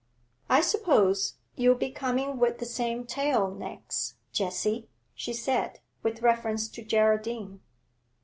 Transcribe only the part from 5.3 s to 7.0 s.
said, with reference to